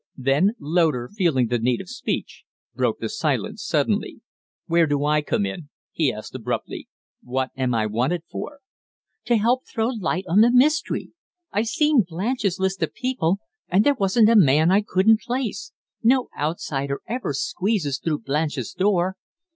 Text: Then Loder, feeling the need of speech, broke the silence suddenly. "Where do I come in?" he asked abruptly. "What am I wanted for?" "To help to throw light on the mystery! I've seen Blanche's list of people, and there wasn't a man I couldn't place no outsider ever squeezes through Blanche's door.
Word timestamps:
Then 0.17 0.55
Loder, 0.59 1.11
feeling 1.15 1.45
the 1.49 1.59
need 1.59 1.79
of 1.79 1.87
speech, 1.87 2.43
broke 2.73 2.97
the 2.97 3.07
silence 3.07 3.63
suddenly. 3.63 4.21
"Where 4.65 4.87
do 4.87 5.05
I 5.05 5.21
come 5.21 5.45
in?" 5.45 5.69
he 5.91 6.11
asked 6.11 6.33
abruptly. 6.33 6.89
"What 7.21 7.51
am 7.55 7.75
I 7.75 7.85
wanted 7.85 8.23
for?" 8.27 8.61
"To 9.25 9.37
help 9.37 9.65
to 9.65 9.71
throw 9.71 9.89
light 9.89 10.25
on 10.27 10.41
the 10.41 10.49
mystery! 10.51 11.11
I've 11.51 11.67
seen 11.67 12.01
Blanche's 12.01 12.57
list 12.57 12.81
of 12.81 12.95
people, 12.95 13.41
and 13.69 13.83
there 13.83 13.93
wasn't 13.93 14.29
a 14.29 14.35
man 14.35 14.71
I 14.71 14.81
couldn't 14.81 15.19
place 15.21 15.71
no 16.01 16.29
outsider 16.35 17.01
ever 17.05 17.31
squeezes 17.31 17.99
through 17.99 18.21
Blanche's 18.21 18.73
door. 18.73 19.17